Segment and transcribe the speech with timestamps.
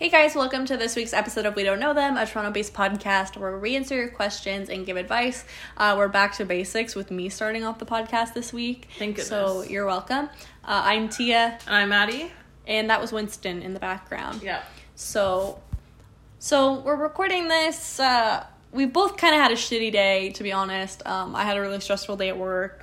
[0.00, 2.72] Hey guys, welcome to this week's episode of We Don't Know Them, a Toronto based
[2.72, 5.44] podcast where we answer your questions and give advice.
[5.76, 8.88] Uh, we're back to basics with me starting off the podcast this week.
[8.98, 9.24] Thank you.
[9.24, 10.30] So you're welcome.
[10.64, 12.32] Uh, I'm Tia, And I'm Maddie.
[12.66, 14.42] and that was Winston in the background.
[14.42, 14.62] Yeah.
[14.94, 15.60] So,
[16.38, 18.00] so we're recording this.
[18.00, 21.06] Uh, we both kind of had a shitty day, to be honest.
[21.06, 22.82] Um, I had a really stressful day at work.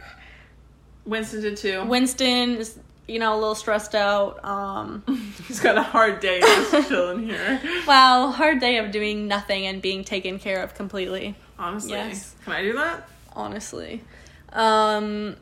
[1.04, 1.84] Winston did too.
[1.86, 2.78] Winston is,
[3.08, 4.44] you know, a little stressed out.
[4.44, 5.04] Um,
[5.48, 7.62] He's got a hard day just chilling here.
[7.88, 11.36] wow, hard day of doing nothing and being taken care of completely.
[11.58, 11.92] Honestly.
[11.92, 12.36] Yes.
[12.44, 13.10] Can I do that?
[13.38, 14.04] honestly.
[14.52, 15.38] Um,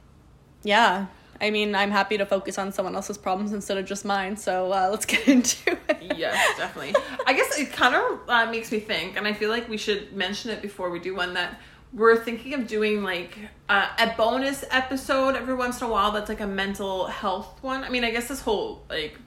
[0.63, 1.07] yeah.
[1.41, 4.37] I mean, I'm happy to focus on someone else's problems instead of just mine.
[4.37, 6.17] So uh, let's get into it.
[6.17, 6.95] Yes, definitely.
[7.25, 10.13] I guess it kind of uh, makes me think, and I feel like we should
[10.13, 11.59] mention it before we do one that
[11.95, 13.37] we're thinking of doing like
[13.69, 17.85] a bonus episode every once in a while that's like a mental health one.
[17.85, 19.17] I mean, I guess this whole like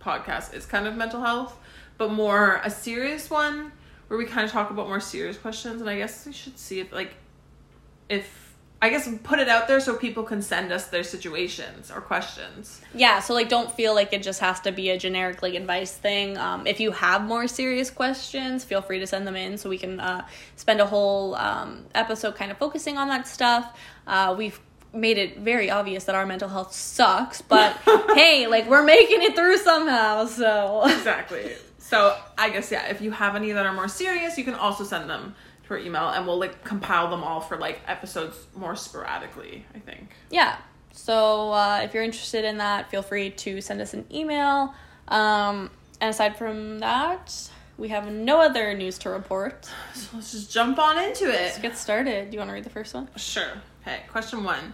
[0.00, 1.56] podcast is kind of mental health,
[1.98, 3.70] but more a serious one
[4.08, 5.80] where we kind of talk about more serious questions.
[5.80, 7.14] And I guess we should see if like
[8.08, 8.45] if
[8.86, 12.80] I guess put it out there so people can send us their situations or questions.
[12.94, 13.18] Yeah.
[13.18, 16.38] So like, don't feel like it just has to be a generic like advice thing.
[16.38, 19.76] Um, if you have more serious questions, feel free to send them in so we
[19.76, 23.76] can uh, spend a whole um, episode kind of focusing on that stuff.
[24.06, 24.60] Uh, we've
[24.92, 27.72] made it very obvious that our mental health sucks, but
[28.14, 30.26] hey, like we're making it through somehow.
[30.26, 31.54] So exactly.
[31.78, 34.84] So I guess yeah, if you have any that are more serious, you can also
[34.84, 35.34] send them
[35.68, 39.64] to email, and we'll like compile them all for like episodes more sporadically.
[39.74, 40.10] I think.
[40.30, 40.56] yeah
[40.92, 44.72] so uh, if you're interested in that feel free to send us an email
[45.08, 45.68] um,
[46.00, 50.78] and aside from that we have no other news to report So let's just jump
[50.78, 51.32] on into it.
[51.42, 53.50] let's get started do you want to read the first one Sure.
[53.82, 54.00] Okay.
[54.10, 54.72] Question one.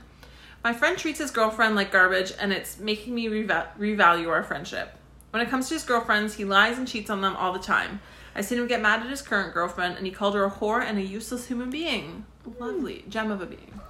[0.65, 4.95] My friend treats his girlfriend like garbage, and it's making me reva- revalue our friendship.
[5.31, 8.01] When it comes to his girlfriends, he lies and cheats on them all the time.
[8.35, 10.83] I seen him get mad at his current girlfriend, and he called her a whore
[10.83, 12.25] and a useless human being.
[12.59, 13.81] Lovely gem of a being.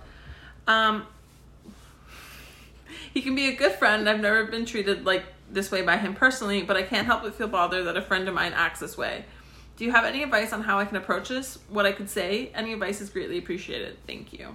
[0.67, 1.07] Um,
[3.13, 4.09] he can be a good friend.
[4.09, 7.35] I've never been treated like this way by him personally, but I can't help but
[7.35, 9.25] feel bothered that a friend of mine acts this way.
[9.77, 11.59] Do you have any advice on how I can approach this?
[11.69, 12.51] What I could say?
[12.55, 13.99] Any advice is greatly appreciated.
[14.07, 14.55] Thank you.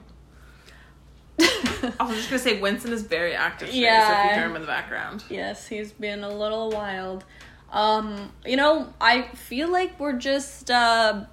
[1.40, 4.56] I was just gonna say Winston is very active today, so if you hear him
[4.56, 5.24] in the background.
[5.30, 7.26] yes he's been a little wild
[7.72, 11.26] um you know i feel like we're just uh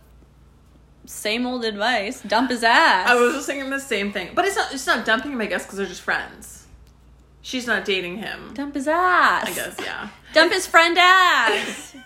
[1.06, 4.56] same old advice dump his ass I was just thinking the same thing, but it's
[4.56, 4.72] not.
[4.72, 6.67] It's not dumping him, I guess, because they're just friends.
[7.43, 8.55] She's not dating him.
[8.55, 10.09] dump his ass I guess, yeah.
[10.33, 11.95] dump his friend ass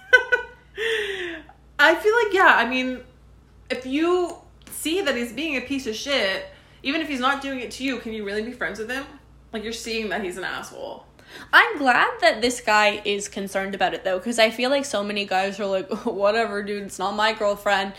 [1.78, 2.54] I feel like, yeah.
[2.56, 3.00] I mean,
[3.70, 4.36] if you
[4.70, 6.46] see that he's being a piece of shit,
[6.82, 9.04] even if he's not doing it to you, can you really be friends with him?
[9.52, 11.04] Like you're seeing that he's an asshole.
[11.52, 15.02] I'm glad that this guy is concerned about it though, because I feel like so
[15.04, 17.92] many guys are like, whatever, dude, it's not my girlfriend.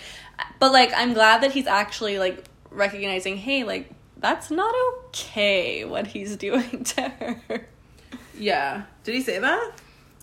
[0.60, 4.74] But like, I'm glad that he's actually like recognizing, hey, like, that's not
[5.08, 7.68] okay what he's doing to her.
[8.38, 8.84] Yeah.
[9.04, 9.72] Did he say that?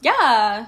[0.02, 0.66] Yeah.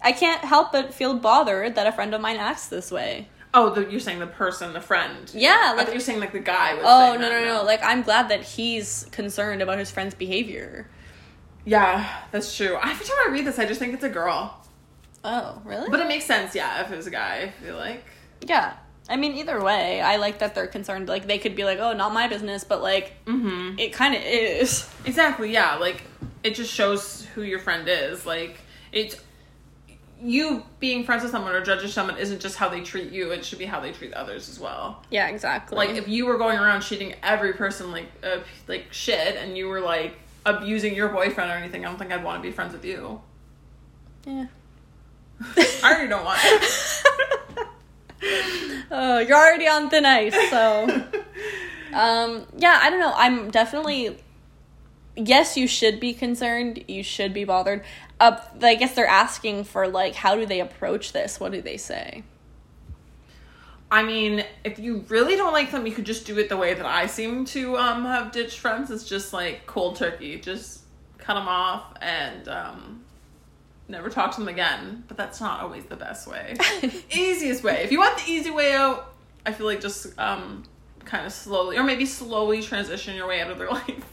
[0.00, 3.28] I can't help but feel bothered that a friend of mine acts this way.
[3.56, 5.30] Oh, the, you're saying the person, the friend.
[5.32, 6.74] Yeah, like- you're saying like the guy.
[6.74, 7.62] Was Oh, no, that, no, no.
[7.64, 10.88] Like, I'm glad that he's concerned about his friend's behavior.
[11.64, 12.76] Yeah, that's true.
[12.82, 14.60] Every time I read this, I just think it's a girl.
[15.24, 15.88] Oh, really?
[15.90, 18.04] But it makes sense, yeah, if it was a guy, I feel like.
[18.46, 18.74] Yeah.
[19.08, 21.08] I mean, either way, I like that they're concerned.
[21.08, 23.78] Like, they could be like, oh, not my business, but like, Mm-hmm.
[23.78, 24.88] it kind of is.
[25.06, 25.76] Exactly, yeah.
[25.76, 26.02] Like,
[26.42, 28.24] it just shows who your friend is.
[28.26, 28.58] Like,
[28.92, 29.16] it's.
[30.22, 33.44] You being friends with someone or judging someone isn't just how they treat you, it
[33.44, 35.02] should be how they treat others as well.
[35.10, 35.76] Yeah, exactly.
[35.76, 39.68] Like, if you were going around treating every person like uh, like shit and you
[39.68, 40.16] were like
[40.46, 43.20] abusing your boyfriend or anything, I don't think I'd want to be friends with you.
[44.26, 44.46] yeah.
[45.56, 47.66] I already don't want to.
[48.90, 50.84] Oh, you're already on thin ice, so.
[51.92, 53.12] um, yeah, I don't know.
[53.14, 54.18] I'm definitely.
[55.16, 56.84] Yes, you should be concerned.
[56.88, 57.84] You should be bothered.
[58.18, 61.38] Uh, I guess they're asking for, like, how do they approach this?
[61.38, 62.24] What do they say?
[63.90, 66.74] I mean, if you really don't like them, you could just do it the way
[66.74, 68.90] that I seem to um, have ditched friends.
[68.90, 70.40] It's just like cold turkey.
[70.40, 70.80] Just
[71.18, 73.04] cut them off and um,
[73.88, 75.04] never talk to them again.
[75.06, 76.56] But that's not always the best way.
[77.10, 77.82] Easiest way.
[77.84, 79.14] If you want the easy way out,
[79.46, 80.64] I feel like just um,
[81.04, 84.12] kind of slowly, or maybe slowly transition your way out of their life.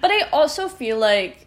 [0.00, 1.46] But I also feel like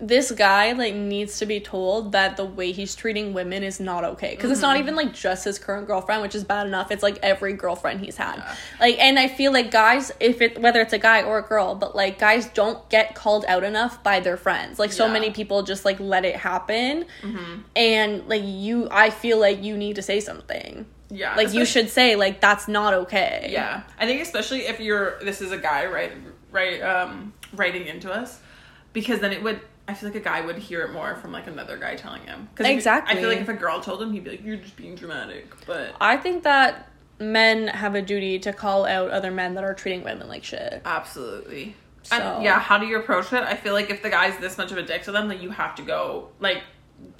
[0.00, 4.02] this guy like needs to be told that the way he's treating women is not
[4.02, 4.66] okay because it's Mm-hmm.
[4.70, 8.00] not even like just his current girlfriend which is bad enough it's like every girlfriend
[8.00, 8.54] he's had Yeah.
[8.80, 11.76] like and i feel like guys if it whether it's a guy or a girl
[11.76, 15.12] but like guys don't get called out enough by their friends like so Yeah.
[15.12, 17.04] many people just like let it happen
[17.76, 21.36] and like you i feel like you need to say something Yeah.
[21.36, 25.40] like you should say like that's not okay Yeah, I think especially if you're this
[25.40, 26.12] is a guy right
[26.50, 28.40] right um writing into us
[28.92, 31.46] because then it would I feel like a guy would hear it more from like
[31.46, 32.48] another guy telling him.
[32.54, 33.16] Because Exactly.
[33.16, 35.52] I feel like if a girl told him he'd be like you're just being dramatic
[35.66, 36.88] but i think that
[37.20, 40.82] men have a duty to call out other men that are treating women like shit.
[40.84, 41.76] Absolutely.
[42.02, 43.42] So- and yeah how do you approach it?
[43.42, 45.50] I feel like if the guy's this much of a dick to them then you
[45.50, 46.62] have to go like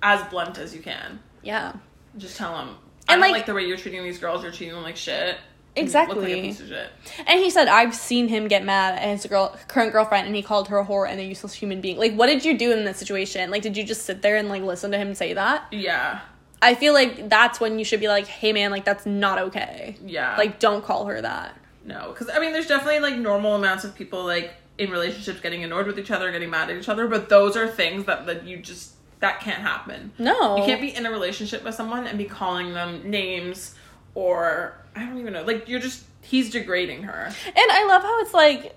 [0.02, 1.20] as blunt as you can.
[1.43, 1.75] Yeah.
[2.16, 2.76] Just tell him And,
[3.08, 4.43] I don't like- like, the way you're treating these girls.
[4.43, 5.37] You're treating them like shit
[5.76, 6.21] Exactly.
[6.21, 6.88] like a piece of shit
[7.26, 10.43] And he said, I've seen him get mad at his girl current girlfriend and he
[10.43, 11.99] called her a whore and a useless human being.
[11.99, 13.50] Like, what did you do in that situation?
[13.50, 15.67] Like, did you just sit there and like listen to him say that?
[15.73, 16.21] yeah
[16.62, 19.97] I feel like that's when you should be like, hey man, like that's not okay.
[20.05, 21.56] yeah Like, don't call her that.
[21.85, 25.62] No, because I mean, there's definitely like normal amounts of people like in relationships getting
[25.62, 28.47] annoyed with each other, getting mad at each other, but those are things that that
[28.47, 30.12] you just that can't happen.
[30.19, 30.56] No.
[30.56, 33.75] You can't be in a relationship with someone and be calling them names
[34.15, 35.43] or I don't even know.
[35.43, 37.32] Like you're just he's degrading her.
[37.46, 38.75] And I love how it's like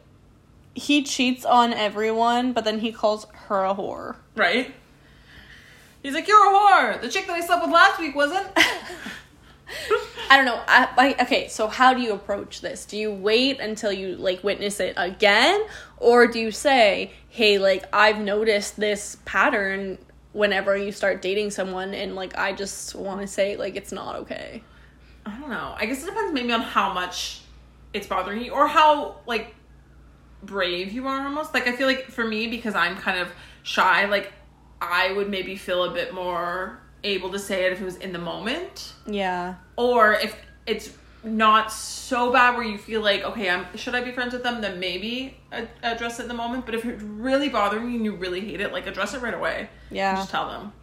[0.73, 4.15] he cheats on everyone, but then he calls her a whore.
[4.35, 4.73] Right?
[6.03, 7.01] He's like, You're a whore.
[7.01, 8.47] The chick that I slept with last week wasn't.
[10.29, 10.61] I don't know.
[10.67, 11.47] I, I okay.
[11.47, 12.85] So how do you approach this?
[12.85, 15.65] Do you wait until you like witness it again,
[15.97, 19.97] or do you say, "Hey, like I've noticed this pattern
[20.33, 24.15] whenever you start dating someone, and like I just want to say like it's not
[24.17, 24.63] okay."
[25.27, 25.75] I don't know.
[25.77, 27.41] I guess it depends maybe on how much
[27.93, 29.53] it's bothering you or how like
[30.43, 31.53] brave you are almost.
[31.53, 33.29] Like I feel like for me because I'm kind of
[33.63, 34.31] shy, like
[34.81, 38.11] I would maybe feel a bit more able to say it if it was in
[38.11, 39.55] the moment Yeah.
[39.75, 40.35] or if
[40.65, 40.91] it's
[41.23, 44.61] not so bad where you feel like okay i'm should i be friends with them
[44.61, 45.37] then maybe
[45.83, 48.61] address it in the moment but if it's really bothering you and you really hate
[48.61, 50.15] it like address it right away Yeah.
[50.15, 50.73] just tell them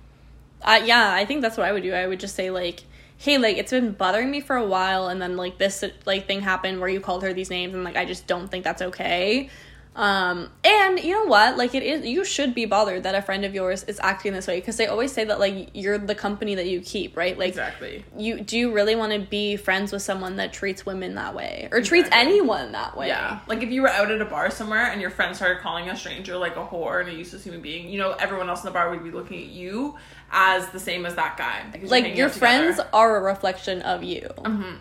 [0.62, 1.93] Uh, yeah, I think that's what I would do.
[1.93, 2.82] I would just say like,
[3.17, 6.41] "Hey, like it's been bothering me for a while, and then like this like thing
[6.41, 9.49] happened where you called her these names, and like I just don't think that's okay."
[9.96, 11.56] Um, and you know what?
[11.56, 14.49] Like it is, you should be bothered that a friend of yours is acting this
[14.49, 17.38] way because they always say that like you're the company that you keep, right?
[17.38, 21.14] Like exactly you do you really want to be friends with someone that treats women
[21.14, 23.06] that way or treats anyone that way?
[23.06, 23.38] Yeah.
[23.46, 25.96] Like if you were out at a bar somewhere and your friend started calling a
[25.96, 28.73] stranger like a whore and a useless human being, you know, everyone else in the
[28.73, 29.94] bar would be looking at you
[30.32, 31.62] as the same as that guy.
[31.85, 32.31] like your together.
[32.31, 34.29] friends are a reflection of you.
[34.38, 34.79] Mhm.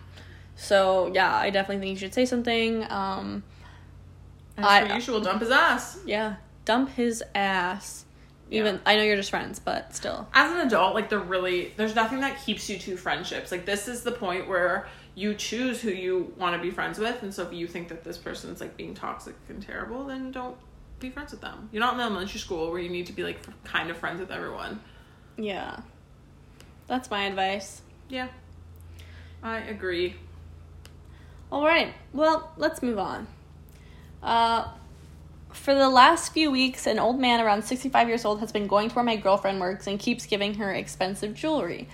[0.55, 2.89] So yeah, I definitely think you should say something.
[2.91, 3.43] Um,
[4.57, 5.99] As I- per usual, dump his ass.
[6.05, 6.35] yeah,
[6.65, 8.05] dump his ass.
[8.51, 8.81] Even Yeah.
[8.85, 10.27] I know you're just friends, but still.
[10.33, 13.51] As an adult, like, there really, there's nothing that keeps you to friendships.
[13.51, 17.23] Like, this is the point where you choose who you want to be friends with.
[17.23, 20.55] And so if you think that this person's, like, being toxic and terrible, then don't
[20.99, 21.69] be friends with them.
[21.71, 24.29] You're not in elementary school where you need to be, like, kind of friends with
[24.29, 24.79] everyone.
[25.37, 25.79] Yeah,
[26.85, 27.81] that's my advice.
[28.07, 28.27] Yeah.
[29.41, 30.15] I agree.
[31.51, 33.27] All right, well, let's move on.
[34.23, 34.67] Uh,
[35.51, 38.89] for the last few weeks, an old man around 65 years old has been going
[38.89, 41.87] to where my girlfriend works and keeps giving her expensive jewelry.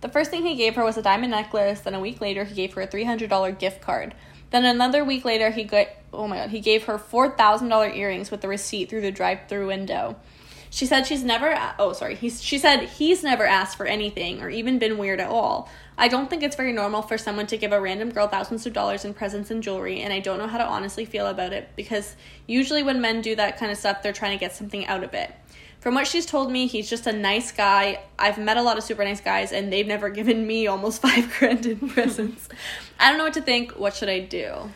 [0.00, 2.54] The first thing he gave her was a diamond necklace, then a week later, he
[2.54, 4.14] gave her a $300 gift card.
[4.50, 8.40] Then another week later, he got oh my god, he gave her $4,000 earrings with
[8.40, 10.16] the receipt through the drive-through window.
[10.70, 14.50] She said she's never oh sorry, he's she said he's never asked for anything or
[14.50, 15.68] even been weird at all.
[16.00, 18.72] I don't think it's very normal for someone to give a random girl thousands of
[18.72, 21.70] dollars in presents and jewelry, and I don't know how to honestly feel about it
[21.74, 22.14] because
[22.46, 25.12] usually when men do that kind of stuff, they're trying to get something out of
[25.12, 25.34] it.
[25.80, 28.00] From what she's told me, he's just a nice guy.
[28.16, 31.34] I've met a lot of super nice guys, and they've never given me almost five
[31.36, 32.48] grand in presents.
[33.00, 33.72] I don't know what to think.
[33.72, 34.70] What should I do?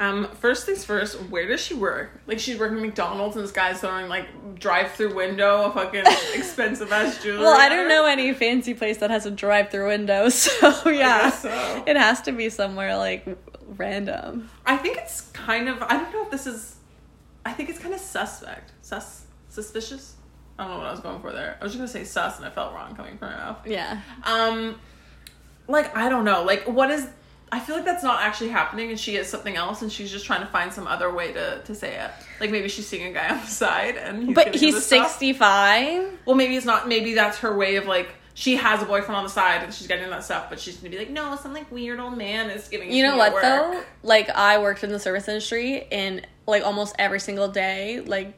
[0.00, 2.22] Um, first things first, where does she work?
[2.26, 6.00] Like she's working at McDonald's and this guy's throwing like drive through window a fucking
[6.34, 7.40] expensive ass jewelry.
[7.40, 11.84] Well, I don't know any fancy place that has a drive-through window, so yeah, so.
[11.86, 13.26] it has to be somewhere like
[13.76, 14.48] random.
[14.64, 16.76] I think it's kind of I don't know if this is
[17.44, 18.72] I think it's kind of suspect.
[18.80, 20.14] Sus suspicious?
[20.58, 21.58] I don't know what I was going for there.
[21.60, 23.66] I was just gonna say sus and I felt wrong coming from my mouth.
[23.66, 24.80] Yeah, Um
[25.68, 26.42] like I don't know.
[26.42, 27.06] Like what is
[27.52, 30.24] I feel like that's not actually happening and she is something else and she's just
[30.24, 32.10] trying to find some other way to, to say it.
[32.38, 36.18] Like maybe she's seeing a guy on the side and he's but he's sixty-five.
[36.24, 36.88] Well, maybe it's not.
[36.88, 39.86] Maybe that's her way of like she has a boyfriend on the side and she's
[39.86, 42.68] getting that stuff, but she's gonna be like, no, some like weird old man is
[42.68, 42.92] giving.
[42.92, 43.82] You know what work." though?
[44.02, 48.34] Like I worked in the service industry, and like almost every single day, like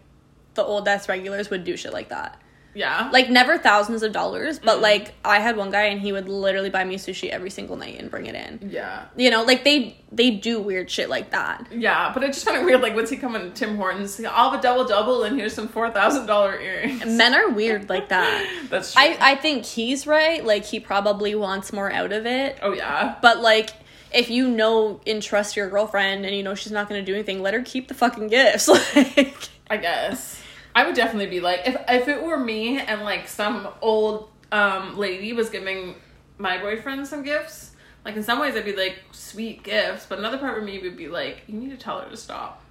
[0.54, 2.41] the old ass regulars would do shit like that.
[2.75, 3.11] Yeah.
[3.12, 4.83] Like never thousands of dollars, but Mm.
[4.83, 7.99] like I had one guy and he would literally buy me sushi every single night
[8.00, 8.71] and bring it in.
[8.73, 9.05] yeah.
[9.17, 11.67] You know, like they they do weird shit like that.
[11.71, 12.81] Yeah, but I just find it weird.
[12.83, 15.69] Like, once he come in Tim Hortons, I'll have a double double, and here's some
[15.69, 17.05] four thousand dollar earrings.
[17.07, 18.47] Men are weird like that.
[18.71, 19.02] That's true.
[19.02, 20.45] I I think he's right.
[20.45, 22.59] Like he probably wants more out of it.
[22.62, 23.71] oh yeah, But like
[24.14, 27.14] if you know and trust your girlfriend and you know she's not going to do
[27.14, 28.69] anything, let her keep the fucking gifts.
[28.95, 30.41] Like I guess
[30.75, 34.97] I would definitely be like, if if it were me and like some old um
[34.99, 35.95] lady was giving
[36.38, 37.71] my boyfriend some gifts.
[38.05, 40.97] Like in some ways, I'd be like sweet gifts, but another part of me would
[40.97, 42.62] be like, you need to tell her to stop.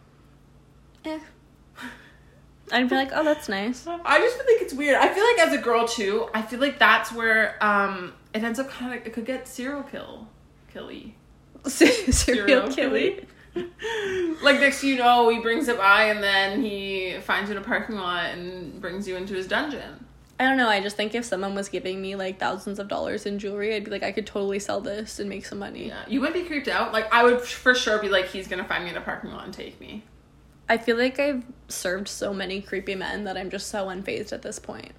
[1.06, 1.20] eh.
[2.74, 4.96] I'd be like, "Oh, that's nice." I just feel like it's weird.
[4.96, 8.60] I feel like as a girl too, I feel like that's where um it ends
[8.60, 10.28] up kind of it could get serial kill,
[10.72, 11.16] killy.
[11.66, 13.26] Serial killing.
[13.56, 17.66] Like next you know, he brings it by and then he finds you in a
[17.66, 20.06] parking lot and brings you into his dungeon.
[20.40, 20.70] I don't know.
[20.70, 23.84] I just think if someone was giving me like thousands of dollars in jewelry, I'd
[23.84, 25.90] be like, I could totally sell this and make some money.
[25.90, 26.94] Yeah, you wouldn't be creeped out.
[26.94, 29.46] Like I would for sure be like, he's gonna find me in a parking lot
[29.46, 30.04] and take me.
[30.68, 34.42] I feel like I've served so many creepy men that I'm just so unfazed at
[34.42, 34.94] this point.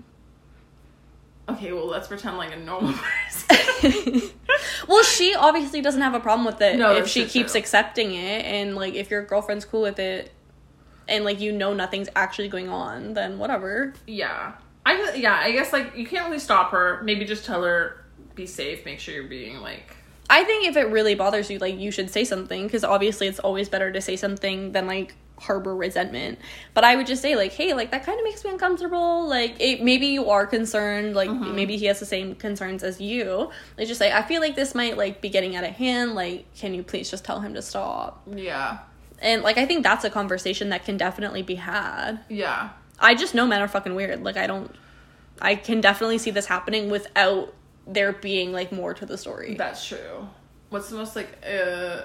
[1.49, 2.93] Okay, well let's pretend like a normal
[3.29, 4.23] person.
[4.89, 7.59] well, she obviously doesn't have a problem with it No, if she keeps true.
[7.61, 10.33] accepting it, and like if your girlfriend's cool with it,
[11.09, 13.93] and like you know nothing's actually going on, then whatever.
[14.07, 14.53] yeah,
[14.87, 17.01] I yeah, I guess like you can't really stop her.
[17.03, 18.85] Maybe just tell her be safe.
[18.85, 19.97] Make sure you're being like
[20.31, 23.41] I think if it really bothers you, like you should say something because obviously it's
[23.41, 26.39] always better to say something than like harbor resentment.
[26.75, 29.27] But I would just say like, hey, like that kind of makes me uncomfortable.
[29.29, 31.15] Like it, maybe you are concerned.
[31.15, 31.55] Like Mm-hmm.
[31.57, 33.51] maybe he has the same concerns as you.
[33.77, 36.15] Like just say, I feel like this might like be getting out of hand.
[36.15, 38.23] Like, can you please just tell him to stop?
[38.33, 38.79] yeah,
[39.21, 42.21] And like I think that's a conversation that can definitely be had.
[42.29, 42.71] yeah.
[43.01, 44.23] I just know men are fucking weird.
[44.23, 44.73] Like I don't.
[45.41, 47.53] I can definitely see this happening without
[47.85, 49.55] there being like more to the story.
[49.57, 50.29] That's true.
[50.69, 52.03] What's the most like uh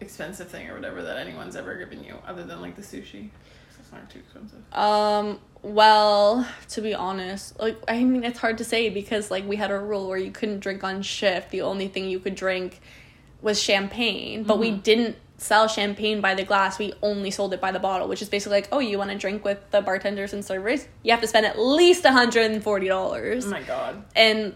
[0.00, 3.30] expensive thing or whatever that anyone's ever given you other than like the sushi.
[3.78, 4.58] It's not too expensive.
[4.72, 9.56] Um, well, to be honest, like I mean it's hard to say because like we
[9.56, 11.50] had a rule where you couldn't drink on shift.
[11.50, 12.80] The only thing you could drink
[13.42, 16.78] was champagne, but we didn't sell champagne by the glass.
[16.78, 19.16] We only sold it by the bottle, which is basically like, oh, you want to
[19.16, 20.86] drink with the bartenders and servers?
[21.02, 23.44] You have to spend at least $140.
[23.44, 24.04] Oh my god.
[24.14, 24.54] And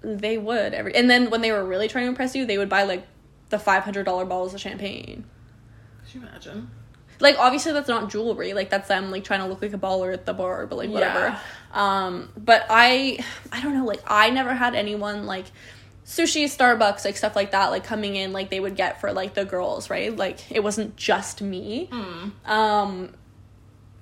[0.00, 2.68] they would every and then when they were really trying to impress you, they would
[2.68, 3.06] buy like
[3.50, 5.24] the $500 bottles of champagne.
[6.06, 6.70] Could you imagine?
[7.20, 10.12] like obviously that's not jewelry like that's them like trying to look like a baller
[10.12, 11.38] at the bar but like whatever Yeah.
[11.72, 13.18] um but i
[13.52, 15.46] i don't know like i never had anyone like
[16.04, 19.34] sushi starbucks like stuff like that like coming in like they would get for like
[19.34, 21.88] the girls right like it wasn't just me
[22.46, 23.14] um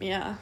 [0.00, 0.36] yeah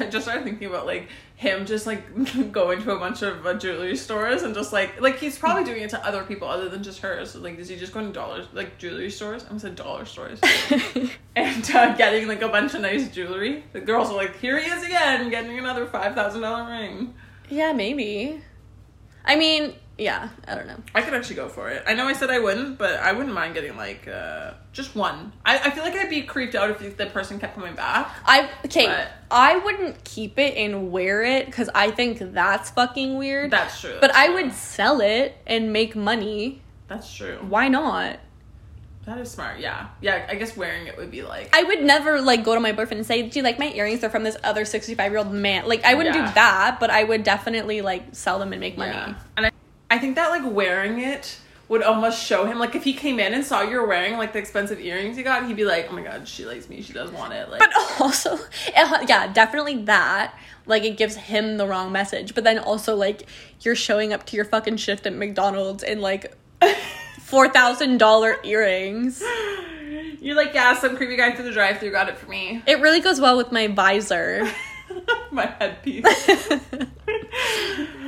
[0.00, 1.08] I just started thinking about like
[1.44, 2.02] him just like
[2.52, 5.82] going to a bunch of uh, jewelry stores and just like like he's probably doing
[5.82, 7.24] it to other people other than just her.
[7.24, 9.44] So like, is he just going to dollars like jewelry stores?
[9.44, 10.40] I almost said dollar stores
[11.36, 13.62] and uh, getting like a bunch of nice jewelry.
[13.72, 17.14] The girls are like, here he is again, getting another five thousand dollar ring.
[17.50, 18.40] yeah maybe
[19.26, 21.82] i mean yeah i don't know I could actually go for it.
[21.86, 25.32] I know I said I wouldn't, but I wouldn't mind getting like uh just one.
[25.44, 28.12] I, I feel like I'd be creeped out if the person kept coming back.
[28.24, 28.86] I okay.
[28.86, 33.50] But- I wouldn't keep it and wear it because I think that's fucking weird.
[33.50, 33.94] That's true.
[34.00, 34.34] but that's I true.
[34.36, 36.62] would sell it and make money.
[36.88, 37.38] That's true.
[37.48, 38.20] Why not?
[39.06, 39.58] That is smart.
[39.60, 39.88] Yeah.
[40.00, 40.26] Yeah.
[40.30, 41.50] I guess wearing it would be like.
[41.54, 44.00] I would never like go to my boyfriend and say, "Do you like my earrings?
[44.00, 46.26] They're from this other sixty-five year old man." Like I wouldn't Yeah.
[46.28, 48.92] do that, but I would definitely like sell them and make money.
[48.92, 49.14] Yeah.
[49.36, 49.50] And I,
[49.90, 51.38] I think that like wearing it
[51.68, 54.32] would almost show him like if he came in and saw you were wearing like
[54.34, 56.82] the expensive earrings you got, he'd be like, "Oh my god, she likes me.
[56.82, 58.34] She does want it." Like, But also,
[58.66, 60.34] it- yeah, definitely that.
[60.66, 62.34] Like it gives him the wrong message.
[62.34, 63.26] But then also like
[63.60, 66.34] you're showing up to your fucking shift at McDonald's in like
[67.20, 69.22] four thousand dollar earrings.
[70.20, 73.00] you're like, "Yeah, some creepy guy through the drive-through got it for me." It really
[73.00, 74.50] goes well with my visor.
[75.32, 76.04] My headpiece.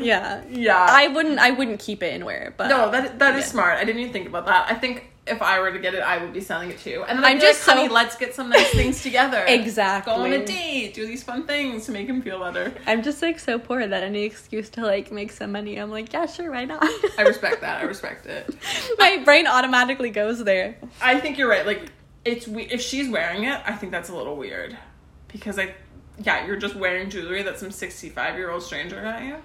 [0.06, 0.42] Yeah.
[0.48, 0.86] yeah.
[0.88, 3.50] I wouldn't I wouldn't keep it and wear it, but no, that that is Yeah.
[3.50, 3.74] smart.
[3.78, 4.70] I didn't even think about that.
[4.70, 7.04] I think if I were to get it, I would be selling it too.
[7.08, 9.44] And then I'm just like, honey, so- let's get some nice things together.
[9.48, 10.14] Exactly.
[10.14, 10.94] Go on a date.
[10.94, 12.72] Do these fun things to make him feel better.
[12.86, 16.12] I'm just like so poor that any excuse to like make some money, I'm like,
[16.12, 16.84] yeah, sure, why not?
[17.18, 17.82] I respect that.
[17.82, 18.54] I respect it.
[18.98, 20.76] My brain automatically goes there.
[21.02, 21.66] I think you're right.
[21.66, 21.90] Like,
[22.24, 24.76] it's we- if she's wearing it, I think that's a little weird,
[25.28, 25.74] because I,
[26.22, 29.36] yeah, you're just wearing jewelry that some 65 year old stranger got you,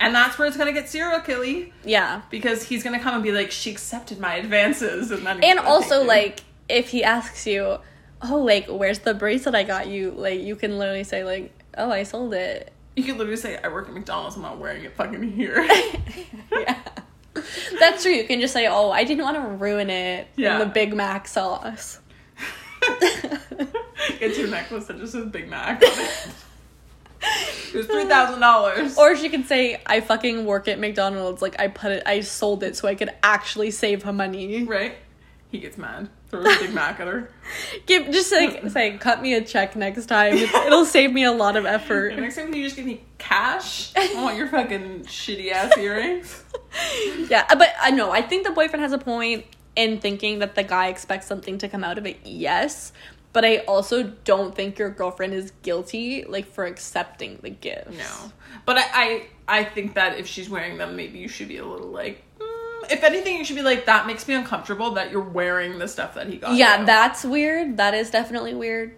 [0.00, 2.22] and that's where it's gonna get serial killy Yeah.
[2.30, 6.02] because he's gonna come and be like, she accepted my advances, and then And also
[6.02, 7.78] like if he asks you,
[8.22, 11.90] "Oh, like where's the bracelet I got you?" like you can literally say like oh,
[11.92, 12.72] I sold it.
[12.96, 15.62] You could literally say, I work at McDonald's, I'm not wearing it fucking here.
[16.52, 16.78] yeah.
[17.78, 18.10] That's true.
[18.12, 20.54] You can just say, oh, I didn't want to ruin it Yeah.
[20.54, 22.00] in the Big Mac sauce.
[24.18, 26.28] Get your necklace that just says Big Mac on it.
[27.22, 28.98] It was three thousand dollars.
[28.98, 31.42] Or she could say, I fucking work at McDonald's.
[31.42, 34.64] Like, I put it, I sold it so I could actually save her money.
[34.64, 34.96] Right?
[35.50, 36.08] He gets mad.
[36.28, 37.28] Throws a Big Mac at her.
[37.86, 40.34] Give, just like, say, cut me a check next time.
[40.36, 42.12] It's, it'll save me a lot of effort.
[42.12, 43.92] And next time, can you just give me cash?
[43.96, 46.44] I want your fucking shitty ass earrings.
[47.28, 50.54] Yeah, uh, but I know, I think the boyfriend has a point in thinking that
[50.54, 52.92] the guy expects something to come out of it, yes.
[53.32, 57.96] But I also don't think your girlfriend is guilty, like, for accepting the gifts.
[57.96, 58.32] No,
[58.66, 59.26] but I, I,
[59.60, 62.24] I think that if she's wearing them, maybe you should be a little like.
[62.40, 65.86] mm, If anything, you should be like, that makes me uncomfortable that you're wearing the
[65.86, 66.54] stuff that he got.
[66.56, 67.76] Yeah, you." that's weird.
[67.76, 68.96] That is definitely weird.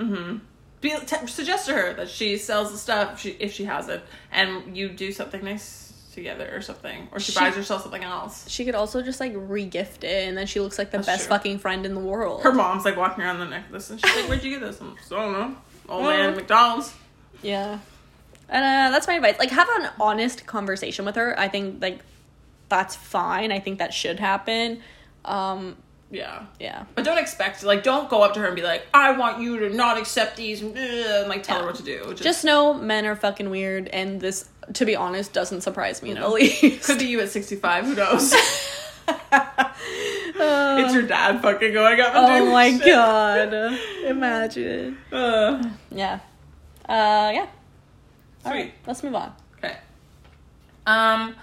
[0.81, 3.89] be, t- suggest to her that she sells the stuff if she, if she has
[3.89, 8.05] it, and you do something nice together or something, or she, She- buys herself something
[8.05, 8.49] else.
[8.49, 11.21] She could also just like re-gift it, and then she looks like the That's best
[11.27, 11.31] true.
[11.37, 12.43] fucking friend in the world.
[12.43, 14.95] Her mom's like walking around the necklace, and she's like, "Where'd you get this?" I'm,
[14.95, 15.57] I don't know.
[15.89, 16.37] Old man.
[16.37, 16.95] McDonald's.
[17.43, 17.79] yeah,
[18.49, 19.39] and uh, that's my advice.
[19.39, 21.39] Like, have an honest conversation with her.
[21.39, 22.01] I think like
[22.69, 23.51] that's fine.
[23.53, 24.81] I think that should happen.
[25.25, 25.77] Um,
[26.11, 26.45] Yeah.
[26.61, 29.41] yeah, But don't expect like don't go up to her and be like, I want
[29.41, 32.05] you to not accept these and, and like tell her what to do.
[32.11, 36.11] Just, just know men are fucking weird, and this, to be honest, doesn't surprise me
[36.11, 36.87] in the least.
[36.87, 37.85] could be you at sixty five.
[37.85, 38.33] Who knows?
[39.09, 39.69] Uh,
[40.85, 42.85] it's your dad fucking going up and oh my shit.
[42.87, 43.53] god!
[44.07, 44.99] Imagine.
[45.11, 46.21] Uh, Yeah.
[46.89, 47.47] Uh, yeah.
[48.45, 48.61] All Sweet.
[48.61, 49.33] right, let's move on.
[49.59, 49.77] okay.
[50.87, 51.35] Um.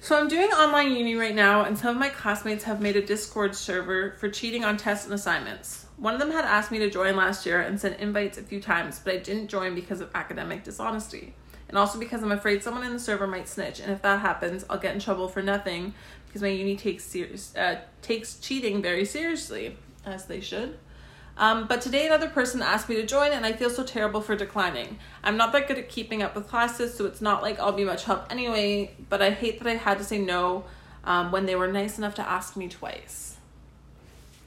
[0.00, 3.02] So I'm doing online uni right now, and some of my classmates have made a
[3.06, 5.86] Discord server for cheating on tests and assignments.
[5.96, 8.60] One of them had asked me to join last year and sent invites a few
[8.60, 11.34] times, but I didn't join because of academic dishonesty.
[11.68, 14.64] And also because I'm afraid someone in the server might snitch, and if that happens,
[14.68, 15.94] I'll get in trouble for nothing
[16.26, 20.78] because my uni takes serious uh, takes cheating very seriously, as they should.
[21.36, 24.36] Um, but today another person asked me to join, and I feel so terrible for
[24.36, 24.98] declining.
[25.24, 27.84] I'm not that good at keeping up with classes, so it's not like I'll be
[27.84, 28.94] much help anyway.
[29.08, 30.64] But I hate that I had to say no
[31.04, 33.36] um, when they were nice enough to ask me twice.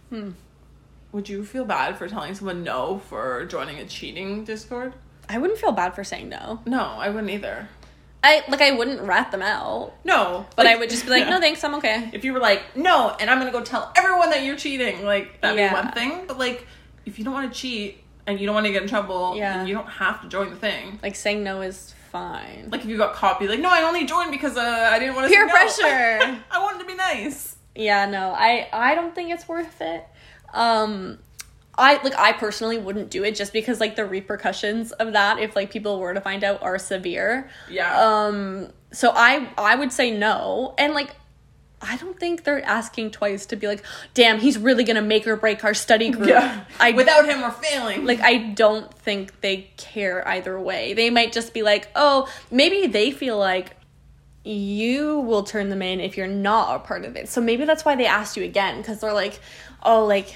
[0.09, 0.31] Hmm.
[1.11, 4.93] Would you feel bad for telling someone no for joining a cheating Discord?
[5.29, 6.61] I wouldn't feel bad for saying no.
[6.65, 7.67] No, I wouldn't either.
[8.23, 11.25] I like I wouldn't rat them out, No, but like- I would just be like,
[11.25, 11.29] yeah.
[11.29, 12.09] no thanks, I'm okay.
[12.11, 15.41] If you were like, no, and I'm gonna go tell everyone that you're cheating, like
[15.41, 15.69] that'd Yeah.
[15.69, 16.23] be one thing.
[16.27, 16.65] But like,
[17.05, 19.57] if you don't want to cheat and you don't want to get in trouble, Yeah.
[19.57, 20.99] then you don't have to join the thing.
[21.03, 22.69] Like saying no is fine.
[22.71, 25.13] Like if you got caught, be like, no, I only joined because uh, I didn't
[25.15, 25.53] want to Peer say no.
[25.53, 26.39] pressure.
[26.51, 27.57] I wanted to be nice.
[27.75, 30.03] yeah, no, I I don't think it's worth it.
[30.51, 31.19] Um,
[31.77, 35.55] I like I personally wouldn't do it just because like the repercussions of that if
[35.55, 37.49] like people were to find out are severe.
[37.69, 37.99] Yeah.
[37.99, 41.15] Um, so I I would say no, and like.
[41.81, 43.83] I don't think they're asking twice to be like,
[44.15, 46.29] damn, he's really gonna make or break our study group.
[46.29, 46.63] yeah.
[46.79, 48.05] I Without him, we're failing.
[48.05, 50.93] like I don't think they care either way.
[50.93, 53.75] They might just be like, "Oh, maybe they feel like
[54.43, 57.83] you will turn them in if you're not a part of it." So maybe that's
[57.85, 59.39] why they asked you again cuz they're like,
[59.83, 60.33] "Oh, like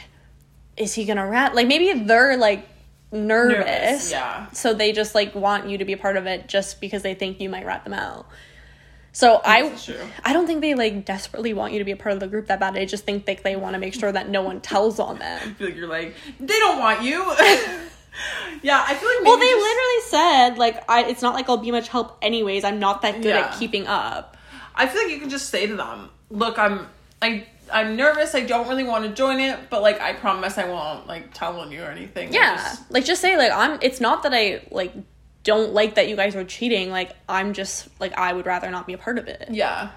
[0.80, 2.68] is he to rat?" Like maybe they're like
[3.12, 3.66] nervous.
[3.66, 4.50] Nervous, yeah.
[4.52, 7.14] So they just like want you to be a part of it just because they
[7.14, 8.28] think you might rat them out.
[9.12, 9.98] So I true.
[10.24, 12.48] I don't think they like desperately want you to be a part of the group
[12.48, 12.78] that bad.
[12.78, 15.40] I just think like they want to make sure that no one tells on them.
[15.44, 17.20] I feel like you're like, they don't want you.
[18.62, 21.04] yeah, I feel like maybe Well, they just- literally said like I.
[21.06, 22.64] It's not like I'll be much help anyways.
[22.64, 23.48] I'm not that good Yeah.
[23.48, 24.38] at keeping up.
[24.76, 26.88] I feel like you can just say to them, "Look, I'm
[27.22, 28.34] I I'm nervous.
[28.36, 31.60] I don't really want to join it, but like I promise I won't like tell
[31.60, 33.80] on you or anything." Yeah, just- like just say like I'm.
[33.82, 34.94] It's not that I like
[35.44, 36.90] don't like that you guys are cheating.
[36.92, 39.48] Like I'm just like I would rather not be a part of it.
[39.52, 39.90] yeah.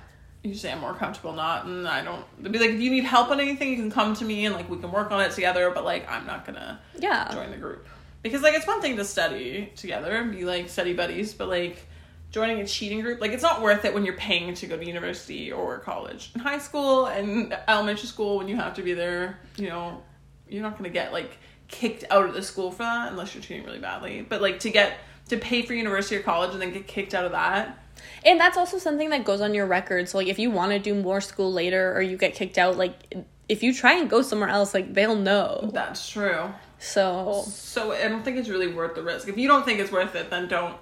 [0.44, 2.24] You say I'm more comfortable not, and I don't.
[2.50, 4.68] Be like, if you need help on anything, you can come to me and like
[4.68, 5.70] we can work on it together.
[5.70, 7.87] But like, I'm not gonna Yeah, join the group
[8.22, 11.87] because like it's one thing to study together and be like study buddies, but like
[12.33, 14.85] joining a cheating group, like it's not worth it when you're paying to go to
[14.85, 16.33] university or college.
[16.35, 20.03] In high school and elementary school, when you have to be there, you know,
[20.49, 23.64] you're not gonna get like kicked out of the school for that unless you're cheating
[23.64, 24.27] really badly.
[24.27, 27.25] But like to get to pay for university or college and then get kicked out
[27.25, 27.79] of that.
[28.25, 30.09] and that's also something that goes on your record.
[30.09, 32.77] So like if you want to do more school later or you get kicked out,
[32.77, 33.14] like
[33.49, 35.71] if you try and go somewhere else, like they'll know.
[35.73, 36.51] That's true.
[36.79, 39.29] So So I don't think it's really worth the risk.
[39.29, 40.77] If you don't think it's worth it, then don't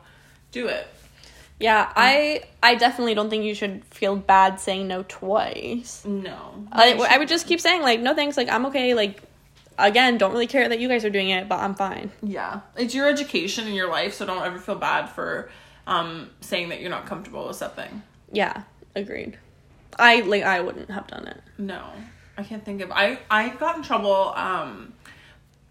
[0.53, 0.87] do it.
[1.61, 6.05] Yeah, I I definitely don't think you should feel bad saying no twice.
[6.05, 6.66] No.
[6.73, 9.23] I, I would just keep saying like no thanks like i'm okay like
[9.81, 12.11] again, don't really care that you guys are doing it, but I'm fine.
[12.23, 12.61] Yeah.
[12.77, 15.51] It's your education in your life, so don't ever feel bad for
[15.87, 18.03] um saying that you're not comfortable with something.
[18.33, 18.62] Yeah,
[18.94, 19.38] agreed.
[19.99, 21.40] I like I wouldn't have done it.
[21.59, 21.85] No.
[22.37, 24.94] I can't think of I I got in trouble um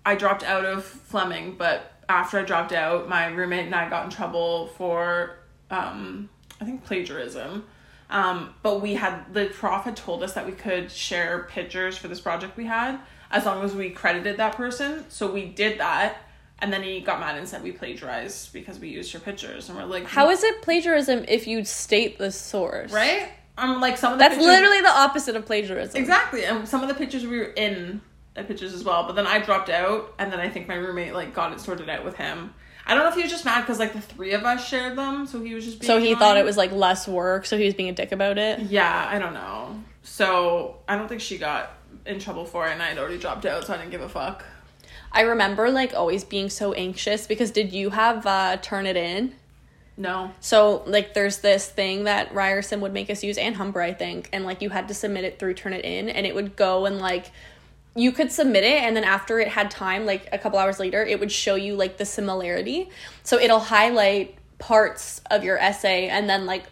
[0.06, 4.06] I dropped out of Fleming, but after I dropped out, my roommate and I got
[4.06, 5.39] in trouble for
[5.72, 6.30] um
[6.62, 7.66] I think plagiarism.
[8.12, 12.08] Um, but we had the prof had told us that we could share pictures for
[12.08, 13.00] this project we had
[13.32, 15.06] as long as we credited that person.
[15.10, 16.18] So we did that,
[16.58, 19.78] and then he got mad and said we plagiarized because we used your pictures, and
[19.78, 22.92] we're like, How is it plagiarism if you state the source?
[22.92, 23.30] right?
[23.60, 26.02] I'm like some of the That's pictures- literally the opposite of plagiarism.
[26.02, 28.02] exactly, and some of the pictures we were in
[28.48, 29.06] pictures as well.
[29.06, 31.90] But then I dropped out, and then I think my roommate like got it sorted
[31.90, 32.54] out with him.
[32.86, 34.98] I don't know if he was just mad because like the three of us shared
[34.98, 37.58] them, so he was just being So he thought it was like less work, so
[37.58, 38.62] he was being a dick about it.
[38.62, 39.84] Yeah, I don't know.
[40.04, 41.74] So I don't think she got
[42.06, 44.10] in trouble for it, and I had already dropped out, so I didn't give a
[44.10, 44.44] fuck.
[45.12, 49.34] I remember like always being so anxious because did you have uh Turnitin?
[49.98, 50.32] No.
[50.40, 54.30] So like there's this thing that Ryerson would make us use and Humber I think
[54.32, 57.32] and like you had to submit it through Turnitin and it would go and like
[57.96, 61.04] you could submit it and then after it had time like a couple hours later
[61.04, 62.90] it would show you like the similarity.
[63.24, 66.66] So it'll highlight parts of your essay and then like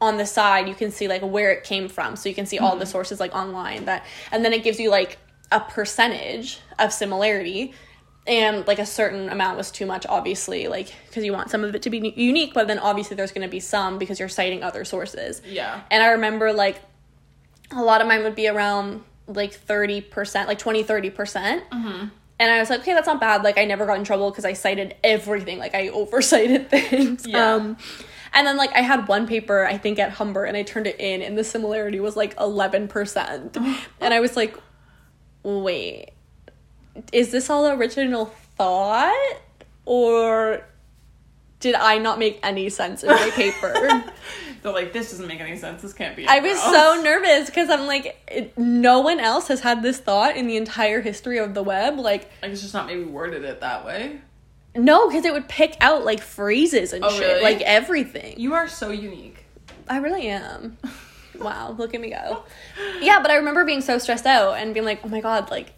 [0.00, 2.58] on the side you can see like where it came from so you can see
[2.58, 2.90] all the mm-hmm.
[2.90, 5.16] sources like online that and then it gives you like
[5.50, 7.72] a percentage of similarity
[8.26, 11.74] and like a certain amount was too much obviously like because you want some of
[11.74, 14.62] it to be unique but then obviously there's going to be some because you're citing
[14.62, 15.80] other sources Yeah.
[15.90, 16.80] and i remember like
[17.70, 22.10] a lot of mine would be around like 30% like 20 30% and
[22.50, 24.52] i was like okay that's not bad like i never got in trouble because i
[24.52, 27.54] cited everything like i oversighted things Yeah.
[27.54, 27.76] um
[28.34, 30.98] and then like I had one paper I think at Humber and I turned it
[30.98, 33.76] in and the similarity was like 11%.
[34.00, 34.56] and I was like
[35.42, 36.12] wait
[37.12, 39.36] is this all original thought
[39.84, 40.66] or
[41.60, 44.02] did I not make any sense in my paper?
[44.62, 45.82] They're like, this doesn't make any sense.
[45.82, 46.26] This can't be.
[46.26, 49.98] I was anywhere so nervous because I'm like, it, no one else has had this
[49.98, 51.98] thought in the entire history of the web.
[51.98, 54.20] Like, Like, it's just not maybe worded it that way.
[54.76, 57.42] no, because it would pick out like phrases and Oh, shit, really?
[57.42, 58.38] like everything.
[58.38, 59.44] You are so unique.
[59.88, 60.78] I really am.
[61.40, 62.44] wow, look at me go.
[63.00, 65.72] Yeah, but I remember being so stressed out and being like, oh my god, like,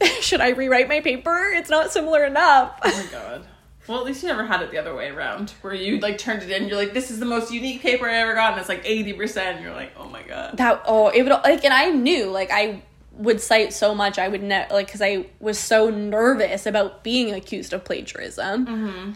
[0.20, 1.52] should I rewrite my paper?
[1.54, 2.78] It's not similar enough.
[2.82, 3.46] Oh my god.
[3.86, 6.42] Well, at least you never had it the other way around, where you like turned
[6.42, 6.68] it in.
[6.68, 9.12] You're like, this is the most unique paper I ever got, and it's like eighty
[9.12, 9.56] percent.
[9.56, 10.56] And you're like, oh my god.
[10.56, 14.28] that oh it would like and i knew like i would cite so much i
[14.28, 19.12] would ne- like because i was so nervous about being accused of plagiarism mm-hmm.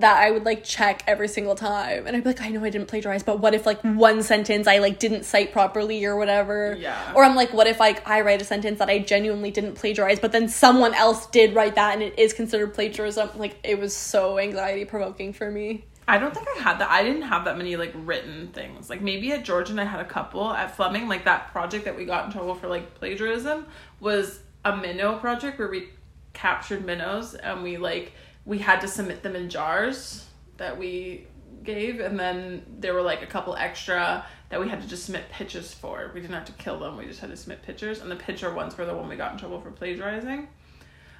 [0.00, 2.70] That i would like check every single time and i'd be like i know i
[2.70, 6.76] didn't plagiarize but what if like one sentence i like didn't cite properly or whatever
[6.78, 7.12] Yeah.
[7.14, 10.18] or i'm like what if like i write a sentence that i genuinely didn't plagiarize
[10.20, 13.94] but then someone else did write that and it is considered plagiarism like it was
[13.96, 16.90] so anxiety provoking for me I don't think I had that.
[16.90, 18.90] I didn't have that many like written things.
[18.90, 20.50] Like maybe at Georgian I had a couple.
[20.50, 23.66] At Fleming, like that project that we got in trouble for like plagiarism
[24.00, 25.88] was a minnow project where we
[26.32, 28.12] captured minnows and we like
[28.44, 30.26] we had to submit them in jars
[30.56, 31.26] that we
[31.62, 35.28] gave and then there were like a couple extra that we had to just submit
[35.30, 36.10] pictures for.
[36.14, 36.96] We didn't have to kill them.
[36.96, 39.32] We just had to submit pictures and the picture ones were the one we got
[39.32, 40.48] in trouble for plagiarizing.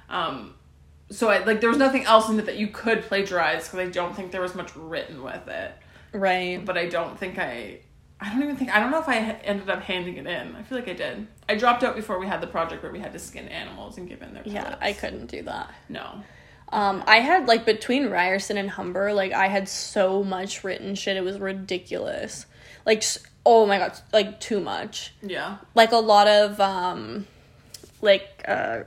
[0.09, 0.55] Um
[1.09, 3.89] so I like there was nothing else in it that you could plagiarize because I
[3.89, 5.73] don't think there was much written with it.
[6.13, 7.79] right But I don't think I
[8.19, 10.55] I don't even think I don't know if I ended up handing it in.
[10.55, 11.27] I feel like I did.
[11.49, 14.07] I dropped out before we had the project where we had to skin animals and
[14.07, 16.23] give in their yeah i couldn't do that No.
[16.71, 21.17] Um, I had like between Ryerson and Humber, like I had so much written shit.
[21.17, 22.45] It was ridiculous.
[22.85, 23.03] Like,
[23.45, 25.13] oh my god, like too much.
[25.21, 25.57] Yeah.
[25.75, 27.27] Like a lot of um,
[28.01, 28.81] like uh,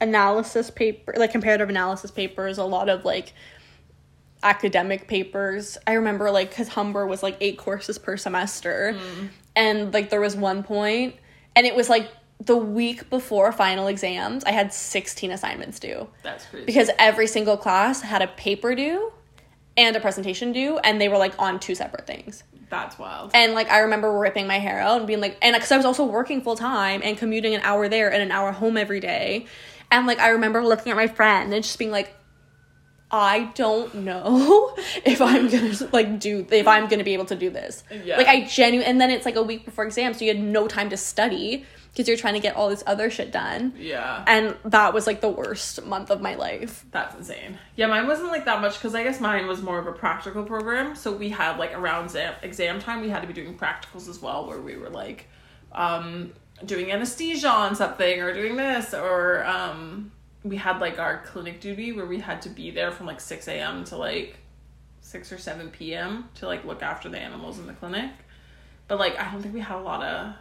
[0.00, 2.58] analysis paper, like comparative analysis papers.
[2.58, 3.32] A lot of like
[4.42, 5.76] academic papers.
[5.86, 8.96] I remember like because Humber was like eight courses per semester,
[9.56, 11.16] and like there was one point,
[11.56, 12.08] and it was like
[12.40, 14.44] the week before final exams.
[14.44, 16.66] I had sixteen assignments due That's crazy.
[16.66, 19.12] because every single class had a paper due
[19.76, 23.30] and a presentation due and they were like on two separate things That's wild.
[23.32, 25.86] and like i remember ripping my hair out and being like and because i was
[25.86, 29.46] also working full time and commuting an hour there and an hour home every day
[29.92, 32.12] and like i remember looking at my friend and just being like
[33.12, 34.74] i don't know
[35.04, 38.16] if i'm gonna like do if i'm gonna be able to do this Yeah.
[38.16, 40.66] like i genuinely and then it's like a week before exam so you had no
[40.66, 41.64] time to study
[41.98, 44.22] because you're trying to get all this other shit done yeah.
[44.28, 47.58] and that was like the worst month of my life That's insane.
[47.74, 50.44] Yeah, mine wasn't like that much because I guess mine was more of a practical
[50.44, 50.94] program.
[50.94, 54.22] So we had like around exam, exam time, we had to be doing practicals as
[54.22, 55.26] well, where we were like
[55.72, 56.32] um,
[56.64, 60.12] doing anesthesia on something or doing this or um,
[60.44, 63.48] we had like our clinic duty where we had to be there from like 6
[63.48, 63.82] a.m.
[63.86, 64.36] to like
[65.00, 66.28] 6 or 7 p.m.
[66.36, 68.12] to like look after the animals in the clinic.
[68.86, 70.34] But like I don't think we had a lot of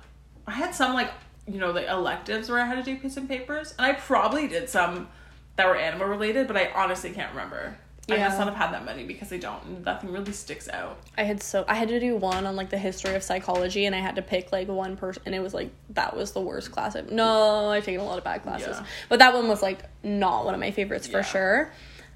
[0.45, 1.11] I had some like
[1.47, 4.69] you know the electives where I had to do some papers and I probably did
[4.69, 5.07] some
[5.55, 7.77] that were animal related, but I honestly can't remember.
[8.09, 8.27] I Yeah.
[8.27, 10.97] must not have had that many because I don't nothing really sticks out.
[11.17, 13.93] I had so I had to do one on like the history of psychology, and
[13.95, 16.71] I had to pick like one person, and it was like that was the worst
[16.71, 16.95] class.
[16.95, 18.85] I've, no, I've taken a lot of bad classes, Yeah.
[19.09, 21.23] but that one was like not one of my favorites for Yeah.
[21.23, 21.71] sure.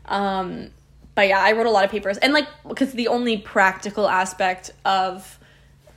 [0.05, 0.71] Um,
[1.15, 4.71] but yeah, I wrote a lot of papers, and like because the only practical aspect
[4.85, 5.39] of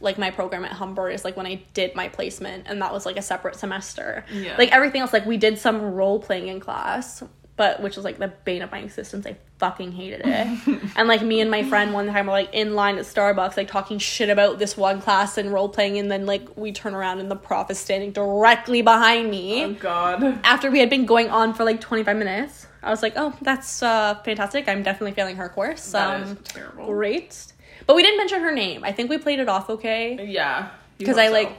[0.05, 3.05] like my program at Humber is like when I did my placement, and that was
[3.07, 4.25] like a separate semester.
[4.33, 4.57] Yeah.
[4.57, 7.23] Like everything else, like we did some role playing in class,
[7.57, 9.27] but which was like the bane of my existence.
[9.27, 10.81] I fucking hated it.
[10.97, 13.69] and like me and my friend one time were like in line at Starbucks, like
[13.69, 17.21] talking shit about this one class and role playing, and then like we turn around
[17.21, 20.41] and the prof is standing directly behind me Oh god.
[20.45, 22.67] after we had been going on for like 25 minutes.
[22.83, 24.69] I was like, oh, that's uh, fantastic.
[24.69, 25.93] I'm definitely failing her course.
[25.93, 26.87] That is Um, terrible.
[26.87, 27.53] great.
[27.87, 28.83] But we didn't mention her name.
[28.85, 30.27] I think we played it off okay.
[30.27, 30.71] Yeah.
[30.99, 31.33] Because I, so.
[31.33, 31.53] like-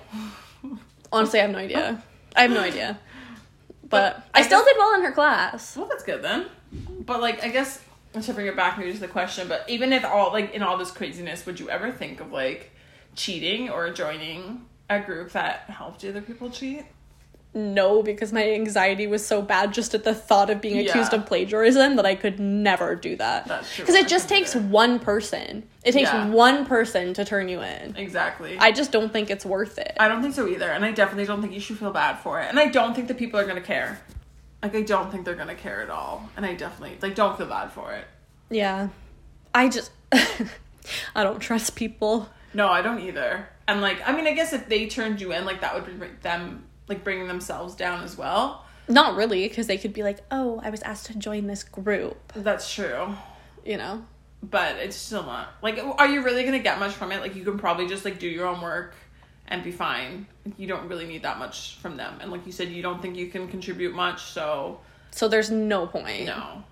[1.12, 2.04] Honestly, I have no idea.
[2.36, 3.00] I have no idea.
[3.84, 5.78] But, But I, I still guess- did well in her class.
[5.78, 6.48] Well, that's good then.
[7.06, 7.82] But like, I guess
[8.22, 10.78] to bring it back maybe to the question, but even if all like in all
[10.78, 12.72] this craziness, would you ever think of like
[13.16, 16.86] cheating or joining a group that helped other people cheat?
[17.56, 21.26] No, because my anxiety was so bad just at the thought of being accused of
[21.26, 23.48] plagiarism that I could never do that.
[23.48, 23.86] That's true.
[23.86, 25.64] Because it just takes one person.
[25.86, 26.28] It takes Yeah.
[26.28, 27.96] one person to turn you in.
[27.96, 28.58] Exactly.
[28.60, 29.96] I just don't think it's worth it.
[29.98, 32.42] I don't think so either, and I definitely don't think you should feel bad for
[32.42, 34.02] it, and I don't think the people are gonna care.
[34.62, 37.48] Like, I don't think they're gonna care at all, and I definitely like don't feel
[37.48, 38.06] bad for it.
[38.50, 38.90] Yeah.
[39.54, 39.92] I just
[41.16, 42.30] I don't trust people.
[42.54, 43.48] No, I don't either.
[43.68, 46.12] And like, I mean, I guess if they turned you in, like that would bring
[46.22, 48.64] them like bringing themselves down as well.
[48.88, 52.34] Not really, because they could be like, "Oh, I was asked to join this group,"
[52.36, 53.16] That's true.
[53.66, 54.06] you know.
[54.44, 57.44] but it's still not like are you really gonna get much from it like you
[57.44, 58.94] can probably just like do your own work
[59.48, 62.68] and be fine you don't really need that much from them and like you said
[62.70, 66.26] you don't think you can contribute much so So there's no point.
[66.28, 66.64] no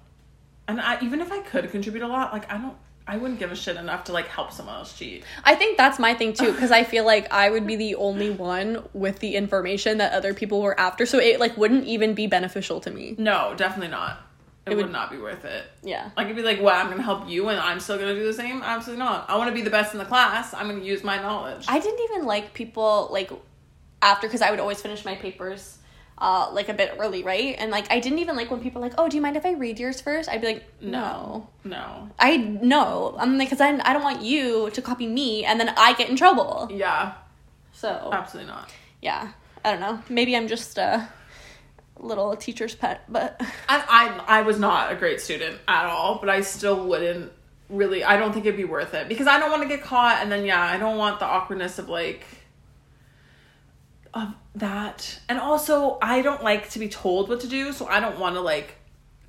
[0.67, 3.51] and I, even if i could contribute a lot like i don't i wouldn't give
[3.51, 5.23] a shit enough to like help someone else cheat.
[5.43, 8.29] I think that's my thing too, because I feel like I would be the only
[8.29, 12.27] one with the information that other people were after, so it like wouldn't even be
[12.27, 13.15] beneficial to me.
[13.17, 14.19] no definitely not.
[14.65, 15.65] It, It would, would- not be worth it.
[15.83, 16.11] Yeah.
[16.15, 18.33] I it'd be like what i'm gonna help you and i'm still gonna do the
[18.33, 18.61] same?
[18.61, 19.29] Absolutely not.
[19.29, 20.53] I want to be the best in the class.
[20.53, 21.65] I'm gonna use my knowledge.
[21.67, 23.29] I didn't even like people like
[24.01, 25.77] after because I would always finish my papers
[26.23, 27.55] uh like a bit early, right?
[27.59, 29.45] And like I didn't even like when people were like, "Oh, do you mind if
[29.45, 30.29] I read yours first?
[30.29, 33.15] I'd be like, "No." no I no.
[33.19, 36.09] I'm like cuz I I don't want you to copy me and then I get
[36.09, 36.69] in trouble.
[36.71, 37.13] yeah
[37.73, 38.71] So, absolutely not
[39.03, 39.31] yeah.
[39.65, 40.01] I don't know.
[40.09, 41.07] Maybe I'm just a
[41.99, 43.83] little teacher's pet, but I,
[44.27, 47.31] I I was not a great student at all, but I still wouldn't
[47.69, 48.03] really.
[48.03, 50.31] I don't think it'd be worth it because I don't want to get caught, and
[50.31, 52.25] then yeah, I don't want the awkwardness of like
[54.13, 57.99] of that, and also I don't like to be told what to do, so I
[57.99, 58.75] don't want to like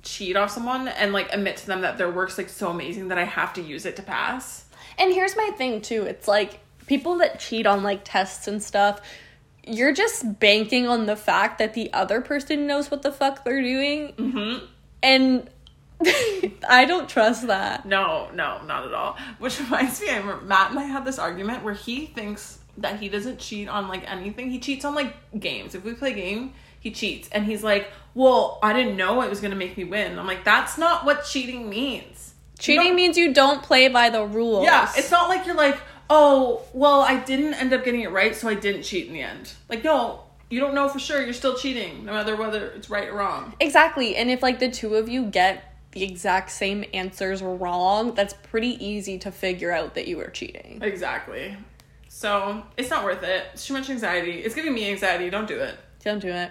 [0.03, 3.17] cheat off someone and like admit to them that their work's like so amazing that
[3.17, 4.65] I have to use it to pass.
[4.97, 6.03] And here's my thing too.
[6.03, 9.01] It's like people that cheat on like tests and stuff,
[9.67, 13.61] you're just banking on the fact that the other person knows what the fuck they're
[13.61, 14.13] doing.
[14.13, 14.65] Mm-hmm.
[15.01, 15.49] And
[16.69, 17.85] I don't trust that.
[17.85, 19.17] No, no, not at all.
[19.39, 22.99] Which reminds me, I remember Matt and I had this argument where he thinks that
[22.99, 24.51] he doesn't cheat on like anything.
[24.51, 25.75] He cheats on like games.
[25.75, 29.29] If we play a game, he cheats, and he's like, "Well, I didn't know it
[29.29, 33.17] was gonna make me win." I'm like, "That's not what cheating means." Cheating don't- means
[33.17, 34.65] you don't play by the rules.
[34.65, 35.77] Yeah, it's not like you're like,
[36.09, 39.21] "Oh, well, I didn't end up getting it right, so I didn't cheat in the
[39.21, 41.21] end." Like, no, you don't know for sure.
[41.23, 43.53] You're still cheating, no matter whether it's right or wrong.
[43.59, 44.15] Exactly.
[44.15, 48.85] And if like the two of you get the exact same answers wrong, that's pretty
[48.85, 50.79] easy to figure out that you were cheating.
[50.83, 51.55] Exactly.
[52.15, 53.47] So it's not worth it.
[53.51, 54.39] It's too much anxiety.
[54.39, 55.29] It's giving me anxiety.
[55.29, 55.75] Don't do it.
[56.01, 56.49] Don't do it.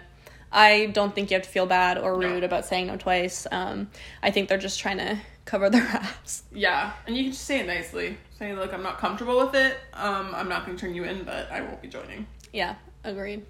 [0.53, 2.29] I don't think you have to feel bad or No.
[2.29, 3.47] rude about saying no twice.
[3.51, 3.89] Um,
[4.23, 6.43] I think they're just trying to cover their ass.
[6.53, 8.19] Yeah, and you can just say it nicely.
[8.39, 9.79] Say, look, I'm not comfortable with it.
[9.95, 12.27] Um, I'm not going to turn you in, but I won't be joining.
[12.53, 13.47] Yeah, agreed.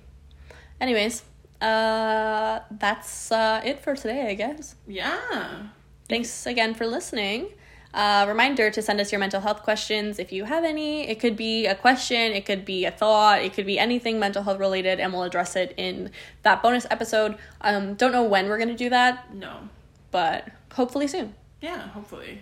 [0.81, 1.25] Anyways,
[1.61, 4.77] uh, that's uh, it for today, I guess.
[4.87, 5.65] Yeah.
[6.09, 7.49] Thanks again for listening.
[7.95, 11.09] Uh, reminder to send us your mental health questions if you have any.
[11.09, 14.43] It could be a question, it could be a thought, it could be anything mental
[14.43, 16.11] health related, and we'll address it in
[16.43, 17.37] that bonus episode.
[17.61, 19.69] Um, don't know when we're going to do that, No.
[20.11, 21.35] but hopefully soon.
[21.61, 22.41] Yeah, hopefully.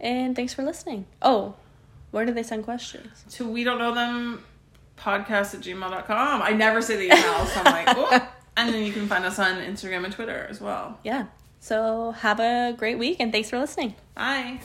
[0.00, 1.06] And thanks for listening.
[1.22, 1.54] Oh,
[2.10, 3.24] where do they send questions?
[3.36, 4.44] To we don't know them
[4.98, 6.42] podcast at gmail.com.
[6.42, 8.28] I never say the email, so I'm like, oh.
[8.56, 10.98] And then you can find us on Instagram and Twitter as well.
[11.04, 11.26] Yeah.
[11.60, 13.94] So have a great week and thanks for listening.
[14.14, 14.58] Bye.